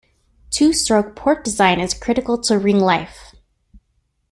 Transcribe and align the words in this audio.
Two-stroke 0.49 1.15
port 1.15 1.43
design 1.43 1.79
is 1.79 1.93
critical 1.93 2.35
to 2.39 2.57
ring 2.57 2.79
life. 2.79 3.35